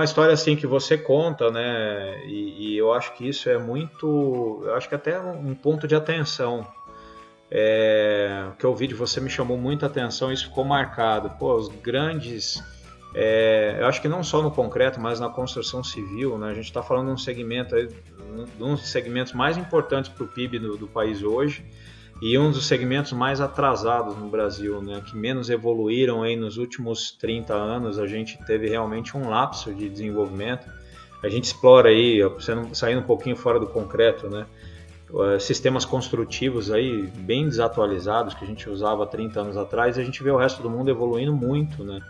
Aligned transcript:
uma 0.00 0.04
história 0.04 0.32
assim 0.32 0.56
que 0.56 0.66
você 0.66 0.96
conta, 0.96 1.50
né? 1.50 2.24
E, 2.26 2.72
e, 2.74 2.78
eu 2.78 2.92
acho 2.92 3.12
que 3.14 3.28
isso 3.28 3.48
é 3.48 3.58
muito, 3.58 4.62
eu 4.64 4.74
acho 4.74 4.88
que 4.88 4.94
até 4.94 5.20
um 5.20 5.54
ponto 5.54 5.86
de 5.86 5.94
atenção. 5.94 6.66
É, 7.52 8.46
que 8.58 8.64
eu 8.64 8.70
ouvi 8.70 8.86
de 8.86 8.94
você 8.94 9.20
me 9.20 9.28
chamou 9.28 9.58
muita 9.58 9.86
atenção, 9.86 10.32
isso 10.32 10.48
ficou 10.48 10.64
marcado. 10.64 11.30
Pô, 11.30 11.54
os 11.54 11.68
grandes, 11.68 12.62
é, 13.12 13.76
eu 13.80 13.86
acho 13.86 14.00
que 14.00 14.08
não 14.08 14.22
só 14.22 14.40
no 14.40 14.52
concreto, 14.52 15.00
mas 15.00 15.18
na 15.18 15.28
construção 15.28 15.82
civil, 15.82 16.38
né? 16.38 16.50
A 16.50 16.54
gente 16.54 16.66
está 16.66 16.82
falando 16.82 17.06
de 17.06 17.12
um 17.12 17.18
segmento, 17.18 17.74
de 17.76 18.62
um 18.62 18.74
dos 18.74 18.88
segmentos 18.88 19.32
mais 19.32 19.56
importantes 19.56 20.10
para 20.10 20.24
o 20.24 20.28
PIB 20.28 20.60
do, 20.60 20.76
do 20.76 20.86
país 20.86 21.22
hoje 21.22 21.64
e 22.20 22.38
um 22.38 22.50
dos 22.50 22.66
segmentos 22.66 23.12
mais 23.12 23.40
atrasados 23.40 24.16
no 24.16 24.28
Brasil, 24.28 24.82
né, 24.82 25.02
que 25.04 25.16
menos 25.16 25.48
evoluíram 25.48 26.22
aí 26.22 26.36
nos 26.36 26.58
últimos 26.58 27.12
30 27.12 27.54
anos, 27.54 27.98
a 27.98 28.06
gente 28.06 28.38
teve 28.44 28.68
realmente 28.68 29.16
um 29.16 29.28
lapso 29.28 29.72
de 29.72 29.88
desenvolvimento. 29.88 30.66
A 31.22 31.28
gente 31.28 31.44
explora 31.44 31.88
aí, 31.88 32.20
saindo 32.72 33.00
um 33.00 33.04
pouquinho 33.04 33.36
fora 33.36 33.58
do 33.58 33.66
concreto, 33.66 34.28
né, 34.28 34.46
sistemas 35.38 35.84
construtivos 35.84 36.70
aí 36.70 37.08
bem 37.16 37.44
desatualizados 37.44 38.34
que 38.34 38.44
a 38.44 38.46
gente 38.46 38.68
usava 38.68 39.06
30 39.06 39.40
anos 39.40 39.56
atrás 39.56 39.96
e 39.96 40.00
a 40.00 40.04
gente 40.04 40.22
vê 40.22 40.30
o 40.30 40.36
resto 40.36 40.62
do 40.62 40.70
mundo 40.70 40.90
evoluindo 40.90 41.32
muito, 41.32 41.82
né? 41.82 42.00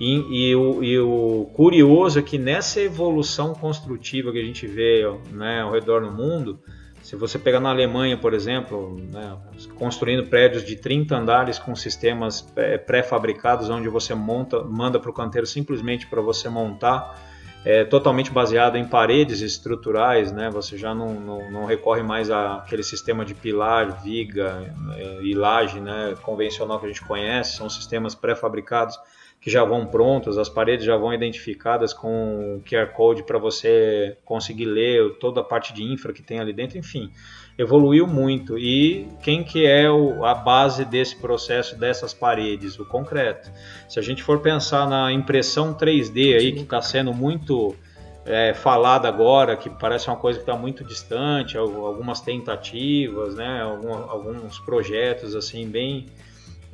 E, 0.00 0.48
e, 0.48 0.56
o, 0.56 0.82
e, 0.82 0.98
o, 0.98 1.48
curioso 1.54 2.18
é 2.18 2.22
que 2.22 2.36
nessa 2.36 2.80
evolução 2.80 3.54
construtiva 3.54 4.32
que 4.32 4.40
a 4.40 4.44
gente 4.44 4.66
vê 4.66 5.04
né, 5.30 5.60
ao 5.60 5.70
redor 5.70 6.00
do 6.00 6.10
mundo, 6.10 6.58
se 7.04 7.16
você 7.16 7.38
pegar 7.38 7.60
na 7.60 7.68
Alemanha, 7.68 8.16
por 8.16 8.32
exemplo, 8.32 8.98
né, 9.12 9.36
construindo 9.76 10.26
prédios 10.26 10.64
de 10.64 10.74
30 10.74 11.14
andares 11.14 11.58
com 11.58 11.76
sistemas 11.76 12.50
é, 12.56 12.78
pré-fabricados, 12.78 13.68
onde 13.68 13.90
você 13.90 14.14
monta, 14.14 14.64
manda 14.64 14.98
para 14.98 15.10
o 15.10 15.12
canteiro 15.12 15.46
simplesmente 15.46 16.06
para 16.06 16.22
você 16.22 16.48
montar, 16.48 17.22
é, 17.62 17.84
totalmente 17.84 18.30
baseado 18.30 18.76
em 18.76 18.86
paredes 18.86 19.42
estruturais, 19.42 20.32
né, 20.32 20.48
você 20.48 20.78
já 20.78 20.94
não, 20.94 21.12
não, 21.12 21.50
não 21.52 21.64
recorre 21.66 22.02
mais 22.02 22.30
àquele 22.30 22.82
sistema 22.82 23.22
de 23.22 23.34
pilar, 23.34 24.02
viga 24.02 24.74
é, 24.96 25.20
e 25.22 25.34
laje 25.34 25.80
né, 25.80 26.14
convencional 26.22 26.80
que 26.80 26.86
a 26.86 26.88
gente 26.88 27.04
conhece, 27.04 27.58
são 27.58 27.68
sistemas 27.68 28.14
pré-fabricados 28.14 28.98
que 29.44 29.50
já 29.50 29.62
vão 29.62 29.84
prontos, 29.84 30.38
as 30.38 30.48
paredes 30.48 30.86
já 30.86 30.96
vão 30.96 31.12
identificadas 31.12 31.92
com 31.92 32.62
QR 32.64 32.86
Code 32.94 33.24
para 33.24 33.38
você 33.38 34.16
conseguir 34.24 34.64
ler 34.64 35.18
toda 35.18 35.42
a 35.42 35.44
parte 35.44 35.74
de 35.74 35.82
infra 35.82 36.14
que 36.14 36.22
tem 36.22 36.40
ali 36.40 36.50
dentro, 36.50 36.78
enfim, 36.78 37.10
evoluiu 37.58 38.06
muito. 38.06 38.56
E 38.56 39.06
quem 39.22 39.44
que 39.44 39.66
é 39.66 39.90
o, 39.90 40.24
a 40.24 40.34
base 40.34 40.86
desse 40.86 41.16
processo 41.16 41.78
dessas 41.78 42.14
paredes? 42.14 42.78
O 42.78 42.86
concreto. 42.86 43.52
Se 43.86 43.98
a 43.98 44.02
gente 44.02 44.22
for 44.22 44.40
pensar 44.40 44.88
na 44.88 45.12
impressão 45.12 45.74
3D 45.74 46.38
aí, 46.38 46.52
que 46.52 46.62
está 46.62 46.80
sendo 46.80 47.12
muito 47.12 47.76
é, 48.24 48.54
falada 48.54 49.06
agora, 49.08 49.58
que 49.58 49.68
parece 49.68 50.08
uma 50.08 50.16
coisa 50.16 50.38
que 50.38 50.42
está 50.44 50.56
muito 50.56 50.82
distante, 50.82 51.58
algumas 51.58 52.22
tentativas, 52.22 53.34
né, 53.34 53.60
alguns 53.60 54.58
projetos 54.60 55.36
assim 55.36 55.68
bem 55.68 56.06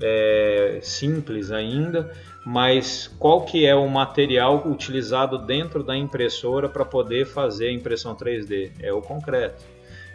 é, 0.03 0.79
simples 0.83 1.51
ainda, 1.51 2.11
mas 2.45 3.09
qual 3.19 3.45
que 3.45 3.67
é 3.67 3.75
o 3.75 3.89
material 3.89 4.67
utilizado 4.67 5.39
dentro 5.39 5.83
da 5.83 5.97
impressora 5.97 6.69
para 6.69 6.85
poder 6.85 7.27
fazer 7.27 7.69
a 7.69 7.73
impressão 7.73 8.15
3D? 8.15 8.73
É 8.81 8.93
o 8.93 9.03
concreto. 9.03 9.63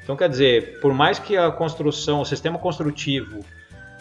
Então, 0.03 0.16
quer 0.16 0.30
dizer, 0.30 0.80
por 0.80 0.94
mais 0.94 1.17
que 1.17 1.36
a 1.36 1.52
construção, 1.52 2.22
o 2.22 2.25
sistema 2.25 2.59
construtivo, 2.59 3.44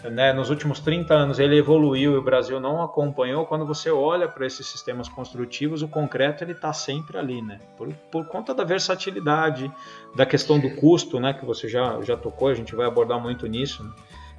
né, 0.03 0.33
nos 0.33 0.51
últimos 0.51 0.79
30 0.79 1.13
anos 1.13 1.39
ele 1.39 1.57
evoluiu 1.57 2.13
e 2.13 2.17
o 2.17 2.21
Brasil 2.21 2.59
não 2.59 2.81
acompanhou, 2.83 3.45
quando 3.45 3.65
você 3.65 3.89
olha 3.89 4.27
para 4.27 4.45
esses 4.45 4.67
sistemas 4.67 5.09
construtivos, 5.09 5.81
o 5.81 5.87
concreto 5.87 6.43
ele 6.43 6.51
está 6.51 6.71
sempre 6.73 7.17
ali, 7.17 7.41
né? 7.41 7.59
Por, 7.75 7.91
por 8.11 8.25
conta 8.27 8.53
da 8.53 8.63
versatilidade, 8.63 9.71
da 10.15 10.25
questão 10.25 10.59
do 10.59 10.75
custo, 10.75 11.19
né, 11.19 11.33
que 11.33 11.45
você 11.45 11.67
já, 11.67 11.99
já 12.01 12.15
tocou, 12.15 12.49
a 12.49 12.53
gente 12.53 12.75
vai 12.75 12.85
abordar 12.85 13.19
muito 13.19 13.47
nisso, 13.47 13.83
né? 13.83 13.91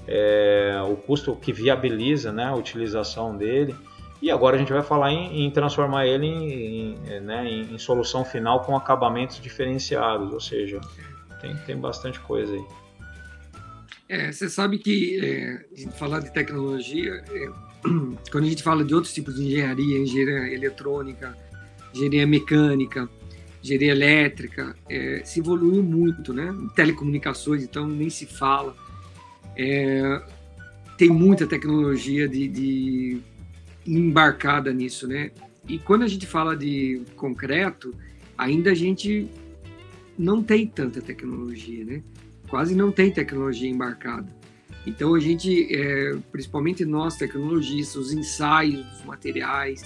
É, 0.06 0.80
o 0.88 0.96
custo 0.96 1.34
que 1.36 1.52
viabiliza 1.52 2.32
né, 2.32 2.44
a 2.44 2.54
utilização 2.54 3.36
dele. 3.36 3.74
E 4.20 4.30
agora 4.30 4.56
a 4.56 4.58
gente 4.58 4.72
vai 4.72 4.82
falar 4.82 5.12
em, 5.12 5.44
em 5.44 5.50
transformar 5.50 6.06
ele 6.06 6.26
em, 6.26 6.94
em, 6.94 7.20
né, 7.20 7.48
em, 7.48 7.78
solução 7.78 8.24
final 8.24 8.60
com 8.64 8.76
acabamentos 8.76 9.40
diferenciados, 9.40 10.32
ou 10.32 10.40
seja, 10.40 10.80
tem, 11.40 11.54
tem 11.58 11.76
bastante 11.76 12.18
coisa 12.20 12.54
aí. 12.54 12.64
É, 14.08 14.32
você 14.32 14.48
sabe 14.48 14.78
que 14.78 15.20
é, 15.22 15.90
falar 15.90 16.20
de 16.20 16.32
tecnologia, 16.32 17.22
é, 17.28 17.48
quando 18.30 18.44
a 18.44 18.48
gente 18.48 18.62
fala 18.62 18.84
de 18.84 18.94
outros 18.94 19.12
tipos 19.12 19.34
de 19.34 19.44
engenharia, 19.46 19.98
engenharia 19.98 20.54
eletrônica, 20.54 21.36
engenharia 21.92 22.26
mecânica, 22.26 23.08
engenharia 23.62 23.92
elétrica, 23.92 24.76
é, 24.88 25.22
se 25.24 25.40
evoluiu 25.40 25.82
muito, 25.82 26.32
né? 26.32 26.56
Telecomunicações, 26.74 27.64
então 27.64 27.86
nem 27.86 28.08
se 28.08 28.26
fala. 28.26 28.74
É, 29.56 30.22
tem 30.96 31.08
muita 31.10 31.46
tecnologia 31.46 32.28
de, 32.28 32.48
de, 32.48 33.20
embarcada 33.86 34.72
nisso, 34.72 35.06
né? 35.06 35.30
E 35.68 35.78
quando 35.78 36.02
a 36.02 36.08
gente 36.08 36.26
fala 36.26 36.56
de 36.56 37.02
concreto, 37.16 37.94
ainda 38.36 38.70
a 38.70 38.74
gente 38.74 39.28
não 40.18 40.42
tem 40.42 40.66
tanta 40.66 41.00
tecnologia, 41.00 41.84
né? 41.84 42.02
Quase 42.48 42.74
não 42.74 42.92
tem 42.92 43.10
tecnologia 43.10 43.68
embarcada. 43.68 44.34
Então 44.86 45.14
a 45.14 45.20
gente, 45.20 45.74
é, 45.74 46.16
principalmente 46.30 46.84
nós 46.84 47.16
tecnologistas, 47.16 47.96
os 47.96 48.12
ensaios 48.12 48.86
dos 48.86 49.04
materiais, 49.04 49.82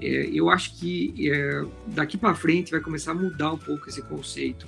é, 0.00 0.28
eu 0.32 0.50
acho 0.50 0.78
que 0.78 1.30
é, 1.30 1.64
daqui 1.86 2.18
para 2.18 2.34
frente 2.34 2.70
vai 2.70 2.80
começar 2.80 3.12
a 3.12 3.14
mudar 3.14 3.52
um 3.52 3.58
pouco 3.58 3.88
esse 3.88 4.02
conceito 4.02 4.66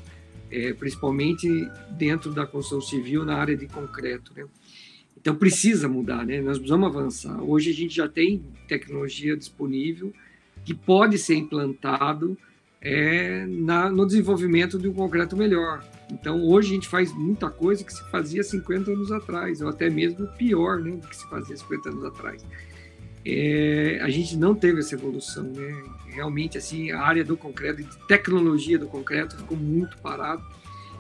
é, 0.51 0.73
principalmente 0.73 1.49
dentro 1.91 2.33
da 2.33 2.47
construção 2.47 2.81
civil 2.81 3.25
na 3.25 3.37
área 3.37 3.57
de 3.57 3.67
concreto. 3.67 4.33
Né? 4.35 4.45
Então 5.17 5.35
precisa 5.35 5.89
mudar, 5.89 6.25
né? 6.25 6.41
nós 6.41 6.59
precisamos 6.59 6.89
avançar. 6.89 7.43
Hoje 7.43 7.71
a 7.71 7.75
gente 7.75 7.95
já 7.95 8.09
tem 8.09 8.45
tecnologia 8.69 9.37
disponível 9.37 10.13
que 10.65 10.75
pode 10.75 11.19
ser 11.19 11.35
implantado 11.35 12.37
é, 12.81 13.47
na, 13.47 13.91
no 13.91 14.07
desenvolvimento 14.07 14.79
de 14.79 14.89
um 14.89 14.93
concreto 14.93 15.37
melhor. 15.37 15.85
Então 16.13 16.45
hoje 16.45 16.71
a 16.71 16.75
gente 16.75 16.89
faz 16.89 17.13
muita 17.13 17.51
coisa 17.51 17.85
que 17.85 17.93
se 17.93 18.11
fazia 18.11 18.43
50 18.43 18.91
anos 18.91 19.11
atrás, 19.11 19.61
ou 19.61 19.69
até 19.69 19.91
mesmo 19.91 20.27
pior 20.39 20.81
né, 20.81 20.93
do 20.93 21.09
que 21.09 21.17
se 21.17 21.29
fazia 21.29 21.57
50 21.57 21.89
anos 21.89 22.05
atrás 22.05 22.45
é, 23.29 23.99
a 24.03 24.09
gente 24.09 24.37
não 24.37 24.55
teve 24.55 24.79
essa 24.79 24.95
evolução, 24.95 25.43
né? 25.43 25.83
Realmente, 26.07 26.57
assim, 26.57 26.93
a 26.93 27.01
área 27.01 27.25
do 27.25 27.37
concreto, 27.37 27.83
de 27.83 28.07
tecnologia 28.07 28.79
do 28.79 28.87
concreto 28.87 29.37
ficou 29.37 29.57
muito 29.57 29.99
parado. 29.99 30.45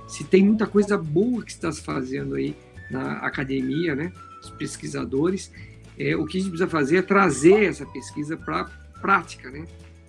Se 0.08 0.24
tem 0.24 0.44
muita 0.44 0.66
coisa 0.66 0.98
boa 0.98 1.44
que 1.44 1.52
está 1.52 1.70
se 1.70 1.80
fazendo 1.80 2.34
aí 2.34 2.56
na 2.90 3.18
academia, 3.18 3.94
né? 3.94 4.12
Os 4.42 4.50
pesquisadores, 4.50 5.52
é, 5.96 6.16
o 6.16 6.26
que 6.26 6.38
a 6.38 6.40
gente 6.40 6.50
precisa 6.50 6.68
fazer 6.68 6.96
é 6.96 7.02
trazer 7.02 7.62
essa 7.62 7.86
pesquisa 7.86 8.36
para 8.36 8.64
prática, 9.00 9.48
né? 9.48 9.64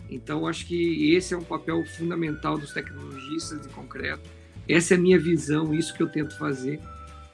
Então, 0.09 0.47
acho 0.47 0.66
que 0.66 1.13
esse 1.13 1.35
é 1.35 1.38
um 1.38 1.44
papel 1.44 1.85
fundamental 1.85 2.57
dos 2.57 2.73
tecnologistas 2.73 3.61
de 3.61 3.69
concreto. 3.69 4.27
Essa 4.67 4.95
é 4.95 4.97
a 4.97 5.00
minha 5.00 5.19
visão, 5.19 5.72
isso 5.72 5.94
que 5.94 6.01
eu 6.01 6.07
tento 6.07 6.35
fazer, 6.35 6.79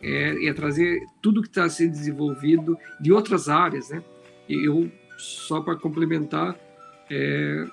é, 0.01 0.45
é 0.45 0.53
trazer 0.53 0.99
tudo 1.21 1.41
que 1.41 1.47
está 1.47 1.69
sendo 1.69 1.91
desenvolvido 1.91 2.77
de 2.99 3.13
outras 3.13 3.47
áreas, 3.47 3.89
né? 3.89 4.03
Eu, 4.49 4.91
só 5.17 5.61
para 5.61 5.75
complementar, 5.75 6.57
é, 7.09 7.65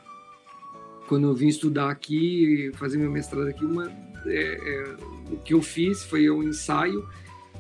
quando 1.09 1.27
eu 1.27 1.35
vim 1.35 1.49
estudar 1.49 1.91
aqui, 1.91 2.71
fazer 2.75 2.99
meu 2.99 3.11
mestrado 3.11 3.49
aqui, 3.49 3.65
uma, 3.65 3.91
é, 4.27 4.33
é, 4.33 4.97
o 5.33 5.37
que 5.39 5.55
eu 5.55 5.63
fiz 5.63 6.05
foi 6.05 6.31
um 6.31 6.43
ensaio 6.43 7.07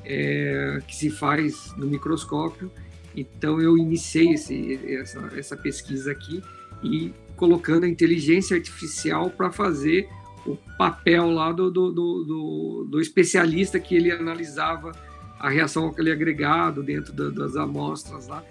é, 0.04 0.80
que 0.86 0.94
se 0.94 1.10
faz 1.10 1.74
no 1.76 1.86
microscópio. 1.86 2.70
Então 3.16 3.60
eu 3.60 3.76
iniciei 3.76 4.34
esse, 4.34 4.78
essa, 4.94 5.32
essa 5.36 5.56
pesquisa 5.56 6.12
aqui 6.12 6.42
e 6.82 7.12
colocando 7.36 7.84
a 7.84 7.88
inteligência 7.88 8.56
artificial 8.56 9.30
para 9.30 9.50
fazer 9.50 10.08
o 10.46 10.56
papel 10.78 11.30
lá 11.30 11.52
do, 11.52 11.70
do, 11.70 11.92
do, 11.92 12.86
do, 12.88 13.00
especialista 13.00 13.78
que 13.78 13.94
ele 13.94 14.10
analisava 14.10 14.92
a 15.38 15.48
reação 15.48 15.84
ao 15.84 15.90
aquele 15.90 16.12
agregado 16.12 16.82
dentro 16.82 17.12
das 17.12 17.56
amostras 17.56 18.28
lá. 18.28 18.44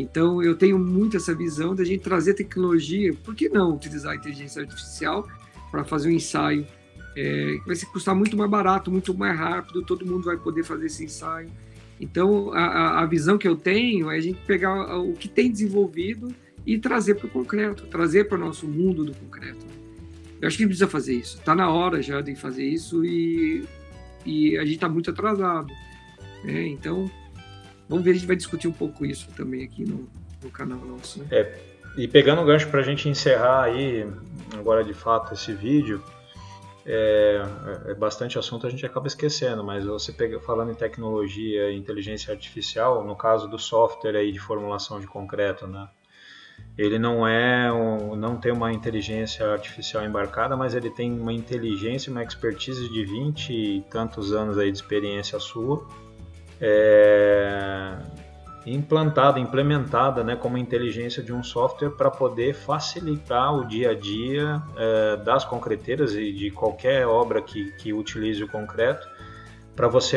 Então, 0.00 0.42
eu 0.42 0.54
tenho 0.54 0.78
muito 0.78 1.16
essa 1.16 1.34
visão 1.34 1.74
da 1.74 1.84
gente 1.84 2.02
trazer 2.02 2.34
tecnologia, 2.34 3.12
por 3.24 3.34
que 3.34 3.48
não 3.48 3.74
utilizar 3.74 4.12
a 4.12 4.16
inteligência 4.16 4.62
artificial 4.62 5.26
para 5.70 5.84
fazer 5.84 6.08
um 6.08 6.12
ensaio 6.12 6.66
é, 7.18 7.58
vai 7.66 7.76
custar 7.92 8.14
muito 8.14 8.36
mais 8.36 8.48
barato, 8.48 8.92
muito 8.92 9.12
mais 9.12 9.36
rápido, 9.36 9.82
todo 9.82 10.06
mundo 10.06 10.24
vai 10.24 10.36
poder 10.36 10.62
fazer 10.62 10.86
esse 10.86 11.04
ensaio. 11.04 11.50
Então, 12.00 12.52
a, 12.52 13.02
a 13.02 13.06
visão 13.06 13.36
que 13.36 13.48
eu 13.48 13.56
tenho 13.56 14.08
é 14.08 14.16
a 14.16 14.20
gente 14.20 14.38
pegar 14.46 14.96
o 14.98 15.14
que 15.14 15.26
tem 15.26 15.50
desenvolvido 15.50 16.32
e 16.64 16.78
trazer 16.78 17.16
para 17.16 17.26
o 17.26 17.30
concreto, 17.30 17.88
trazer 17.88 18.28
para 18.28 18.38
o 18.38 18.40
nosso 18.40 18.68
mundo 18.68 19.04
do 19.04 19.12
concreto. 19.16 19.66
Eu 20.40 20.46
acho 20.46 20.56
que 20.56 20.64
precisa 20.64 20.86
fazer 20.86 21.14
isso. 21.14 21.38
Está 21.38 21.56
na 21.56 21.68
hora 21.68 22.00
já 22.00 22.20
de 22.20 22.36
fazer 22.36 22.64
isso 22.64 23.04
e, 23.04 23.64
e 24.24 24.56
a 24.56 24.64
gente 24.64 24.76
está 24.76 24.88
muito 24.88 25.10
atrasado. 25.10 25.72
Né? 26.44 26.68
Então, 26.68 27.10
Vamos 27.88 28.04
ver, 28.04 28.10
a 28.10 28.14
gente 28.14 28.26
vai 28.26 28.36
discutir 28.36 28.68
um 28.68 28.72
pouco 28.72 29.04
isso 29.06 29.28
também 29.36 29.64
aqui 29.64 29.84
no, 29.84 30.08
no 30.42 30.50
canal 30.50 30.78
nosso. 30.78 31.20
Né? 31.20 31.26
É, 31.30 31.58
E 31.96 32.06
pegando 32.06 32.42
o 32.42 32.44
gancho 32.44 32.68
para 32.68 32.80
a 32.80 32.82
gente 32.84 33.08
encerrar 33.08 33.64
aí, 33.64 34.06
agora 34.54 34.84
de 34.84 34.94
fato, 34.94 35.34
esse 35.34 35.52
vídeo, 35.52 36.02
é, 36.90 37.42
é, 37.86 37.94
bastante 37.94 38.38
assunto 38.38 38.66
a 38.66 38.70
gente 38.70 38.84
acaba 38.86 39.06
esquecendo, 39.06 39.62
mas 39.62 39.84
você 39.84 40.10
pega, 40.10 40.40
falando 40.40 40.70
em 40.70 40.74
tecnologia 40.74 41.70
e 41.70 41.76
inteligência 41.76 42.32
artificial, 42.32 43.04
no 43.04 43.14
caso 43.14 43.46
do 43.46 43.58
software 43.58 44.16
aí 44.16 44.32
de 44.32 44.38
formulação 44.38 44.98
de 44.98 45.06
concreto, 45.06 45.66
né? 45.66 45.88
Ele 46.76 46.98
não 46.98 47.26
é 47.26 47.72
um, 47.72 48.16
não 48.16 48.36
tem 48.36 48.52
uma 48.52 48.72
inteligência 48.72 49.46
artificial 49.46 50.04
embarcada, 50.04 50.56
mas 50.56 50.74
ele 50.74 50.90
tem 50.90 51.12
uma 51.12 51.32
inteligência, 51.32 52.10
uma 52.10 52.22
expertise 52.22 52.88
de 52.88 53.04
20 53.04 53.52
e 53.52 53.80
tantos 53.90 54.32
anos 54.32 54.56
aí 54.58 54.70
de 54.70 54.78
experiência 54.78 55.38
sua. 55.38 55.86
É, 56.60 57.96
implantada, 58.66 59.38
implementada 59.38 60.22
né, 60.22 60.36
como 60.36 60.58
inteligência 60.58 61.22
de 61.22 61.32
um 61.32 61.42
software 61.42 61.90
para 61.90 62.10
poder 62.10 62.54
facilitar 62.54 63.54
o 63.54 63.66
dia 63.66 63.90
a 63.90 63.94
dia 63.94 64.62
é, 64.76 65.16
das 65.16 65.44
concreteiras 65.44 66.14
e 66.14 66.32
de 66.32 66.50
qualquer 66.50 67.06
obra 67.06 67.40
que, 67.40 67.72
que 67.72 67.92
utilize 67.92 68.42
o 68.42 68.48
concreto, 68.48 69.06
para 69.78 69.86
você, 69.86 70.16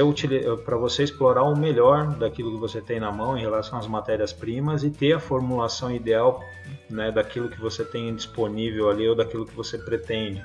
para 0.66 0.76
você 0.76 1.04
explorar 1.04 1.44
o 1.44 1.56
melhor 1.56 2.16
daquilo 2.16 2.52
que 2.54 2.58
você 2.58 2.82
tem 2.82 3.00
na 3.00 3.12
mão 3.12 3.38
em 3.38 3.42
relação 3.42 3.78
às 3.78 3.86
matérias-primas 3.86 4.84
e 4.84 4.90
ter 4.90 5.14
a 5.14 5.20
formulação 5.20 5.94
ideal 5.94 6.44
né, 6.90 7.12
daquilo 7.12 7.48
que 7.48 7.62
você 7.62 7.86
tem 7.86 8.14
disponível 8.16 8.90
ali 8.90 9.08
ou 9.08 9.16
daquilo 9.16 9.46
que 9.46 9.56
você 9.56 9.78
pretende. 9.78 10.44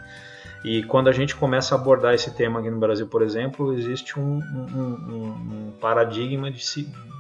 E 0.66 0.82
quando 0.82 1.06
a 1.06 1.12
gente 1.12 1.36
começa 1.36 1.76
a 1.76 1.78
abordar 1.78 2.12
esse 2.12 2.34
tema 2.34 2.58
aqui 2.58 2.68
no 2.68 2.80
Brasil, 2.80 3.06
por 3.06 3.22
exemplo, 3.22 3.72
existe 3.72 4.18
um, 4.18 4.40
um, 4.40 5.68
um 5.68 5.72
paradigma 5.80 6.50
de, 6.50 6.60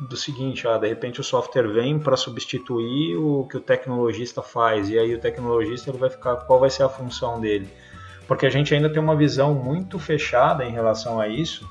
do 0.08 0.16
seguinte: 0.16 0.66
ah, 0.66 0.76
de 0.76 0.88
repente 0.88 1.20
o 1.20 1.24
software 1.24 1.68
vem 1.68 1.96
para 1.96 2.16
substituir 2.16 3.16
o 3.16 3.46
que 3.48 3.56
o 3.56 3.60
tecnologista 3.60 4.42
faz, 4.42 4.90
e 4.90 4.98
aí 4.98 5.14
o 5.14 5.20
tecnologista 5.20 5.90
ele 5.90 5.98
vai 5.98 6.10
ficar, 6.10 6.34
qual 6.38 6.58
vai 6.58 6.70
ser 6.70 6.82
a 6.82 6.88
função 6.88 7.40
dele? 7.40 7.68
Porque 8.26 8.46
a 8.46 8.50
gente 8.50 8.74
ainda 8.74 8.90
tem 8.90 9.00
uma 9.00 9.14
visão 9.14 9.54
muito 9.54 9.96
fechada 9.96 10.64
em 10.64 10.72
relação 10.72 11.20
a 11.20 11.28
isso, 11.28 11.64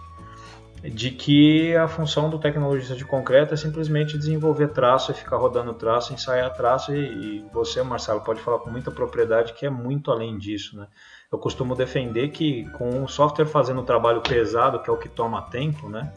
de 0.89 1.11
que 1.11 1.75
a 1.75 1.87
função 1.87 2.29
do 2.29 2.37
tecnologista 2.37 2.95
de 2.95 3.03
concreto 3.03 3.53
é 3.53 3.57
simplesmente 3.57 4.17
desenvolver 4.17 4.67
traço 4.69 5.11
e 5.11 5.15
ficar 5.15 5.37
rodando 5.37 5.73
traço, 5.73 6.13
ensaiar 6.13 6.53
traço, 6.53 6.93
e, 6.93 6.99
e 7.39 7.45
você, 7.51 7.81
Marcelo, 7.81 8.21
pode 8.21 8.39
falar 8.41 8.59
com 8.59 8.69
muita 8.69 8.91
propriedade 8.91 9.53
que 9.53 9.65
é 9.65 9.69
muito 9.69 10.11
além 10.11 10.37
disso, 10.37 10.77
né? 10.77 10.87
Eu 11.31 11.39
costumo 11.39 11.75
defender 11.75 12.29
que 12.29 12.69
com 12.71 13.03
o 13.03 13.07
software 13.07 13.47
fazendo 13.47 13.81
o 13.81 13.83
trabalho 13.83 14.21
pesado, 14.21 14.79
que 14.79 14.89
é 14.89 14.93
o 14.93 14.97
que 14.97 15.09
toma 15.09 15.41
tempo, 15.43 15.89
né? 15.89 16.13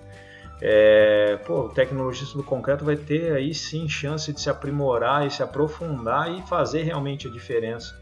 É, 0.60 1.38
pô, 1.46 1.66
o 1.66 1.68
tecnologista 1.68 2.36
do 2.36 2.42
concreto 2.42 2.84
vai 2.84 2.96
ter 2.96 3.32
aí 3.32 3.54
sim 3.54 3.88
chance 3.88 4.32
de 4.32 4.40
se 4.40 4.50
aprimorar 4.50 5.26
e 5.26 5.30
se 5.30 5.42
aprofundar 5.42 6.30
e 6.32 6.42
fazer 6.42 6.82
realmente 6.82 7.28
a 7.28 7.30
diferença 7.30 7.96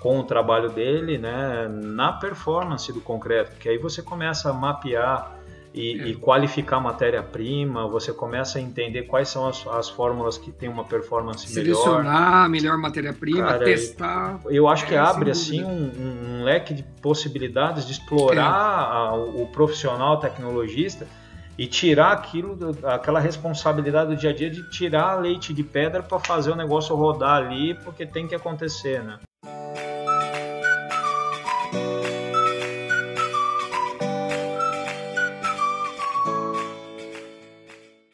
com 0.00 0.20
o 0.20 0.24
trabalho 0.24 0.70
dele, 0.70 1.18
né, 1.18 1.66
na 1.68 2.12
performance 2.12 2.92
do 2.92 3.00
concreto, 3.00 3.52
porque 3.52 3.68
aí 3.68 3.78
você 3.78 4.02
começa 4.02 4.48
a 4.50 4.52
mapear 4.52 5.35
e, 5.76 6.00
é. 6.00 6.08
e 6.08 6.14
qualificar 6.14 6.80
matéria-prima, 6.80 7.86
você 7.86 8.10
começa 8.10 8.58
a 8.58 8.62
entender 8.62 9.02
quais 9.02 9.28
são 9.28 9.46
as, 9.46 9.66
as 9.66 9.90
fórmulas 9.90 10.38
que 10.38 10.50
têm 10.50 10.70
uma 10.70 10.84
performance 10.84 11.46
Selecionar 11.46 11.76
melhor. 11.76 12.02
Selecionar 12.02 12.44
a 12.44 12.48
melhor 12.48 12.78
matéria-prima, 12.78 13.58
testar. 13.58 14.40
Eu 14.46 14.66
acho 14.66 14.86
que 14.86 14.94
é, 14.94 14.98
abre 14.98 15.30
assim 15.30 15.62
um, 15.62 16.38
um, 16.40 16.44
leque 16.44 16.72
de 16.72 16.82
possibilidades 17.02 17.84
de 17.84 17.92
explorar 17.92 18.40
é. 18.40 19.08
a, 19.08 19.14
o 19.14 19.46
profissional 19.52 20.18
tecnologista 20.18 21.06
e 21.58 21.66
tirar 21.66 22.12
aquilo, 22.12 22.58
aquela 22.84 23.20
responsabilidade 23.20 24.14
do 24.14 24.16
dia 24.16 24.30
a 24.30 24.32
dia 24.32 24.50
de 24.50 24.68
tirar 24.70 25.20
leite 25.20 25.52
de 25.52 25.62
pedra 25.62 26.02
para 26.02 26.18
fazer 26.18 26.50
o 26.50 26.56
negócio 26.56 26.96
rodar 26.96 27.44
ali, 27.44 27.74
porque 27.74 28.06
tem 28.06 28.26
que 28.26 28.34
acontecer, 28.34 29.02
né? 29.02 29.18